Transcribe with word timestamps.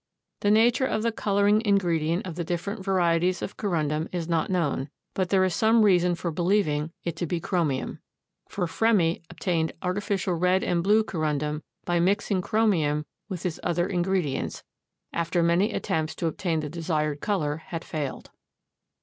The 0.39 0.49
nature 0.49 0.87
of 0.87 1.03
the 1.03 1.11
coloring 1.11 1.61
ingredient 1.63 2.25
of 2.25 2.33
the 2.33 2.43
different 2.43 2.83
varieties 2.83 3.43
of 3.43 3.55
Corundum 3.55 4.09
is 4.11 4.27
not 4.27 4.49
known, 4.49 4.89
but 5.13 5.29
there 5.29 5.43
is 5.43 5.53
some 5.53 5.83
reason 5.85 6.15
for 6.15 6.31
believing 6.31 6.91
it 7.03 7.15
to 7.17 7.27
be 7.27 7.39
chromium, 7.39 7.99
for 8.49 8.65
Fremy 8.65 9.21
obtained 9.29 9.73
artificial 9.83 10.33
red 10.33 10.63
and 10.63 10.83
blue 10.83 11.03
Corundum 11.03 11.61
by 11.85 11.99
mixing 11.99 12.41
chromium 12.41 13.05
with 13.29 13.43
his 13.43 13.59
other 13.61 13.87
ingredients, 13.87 14.63
after 15.13 15.43
many 15.43 15.71
attempts 15.71 16.15
to 16.15 16.25
obtain 16.25 16.61
the 16.61 16.67
desired 16.69 17.21
color 17.21 17.57
had 17.57 17.85
failed. 17.85 18.31